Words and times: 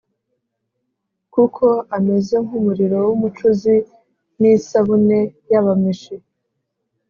Kuko 1.33 1.65
ameze 1.97 2.35
nk’umuriro 2.43 2.97
w’umucuzi 3.07 3.75
n’isabune 4.39 5.19
y’abameshi. 5.51 6.15